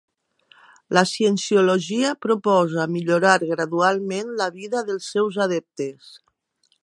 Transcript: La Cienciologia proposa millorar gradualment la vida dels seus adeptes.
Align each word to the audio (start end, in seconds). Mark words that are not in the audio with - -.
La 0.97 1.01
Cienciologia 1.09 2.13
proposa 2.27 2.87
millorar 2.95 3.37
gradualment 3.53 4.33
la 4.41 4.49
vida 4.59 4.83
dels 4.89 5.11
seus 5.17 5.39
adeptes. 5.49 6.11